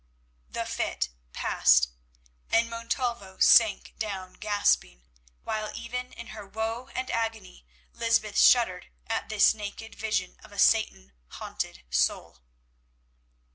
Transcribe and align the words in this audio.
The 0.49 0.65
fit 0.65 1.09
passed, 1.31 1.89
and 2.49 2.71
Montalvo 2.71 3.37
sank 3.37 3.93
down 3.99 4.33
gasping, 4.33 5.03
while 5.43 5.71
even 5.75 6.11
in 6.13 6.29
her 6.33 6.43
woe 6.47 6.87
and 6.95 7.11
agony 7.11 7.67
Lysbeth 7.93 8.39
shuddered 8.39 8.89
at 9.05 9.29
this 9.29 9.53
naked 9.53 9.93
vision 9.93 10.39
of 10.43 10.51
a 10.51 10.57
Satan 10.57 11.13
haunted 11.27 11.83
soul. 11.91 12.39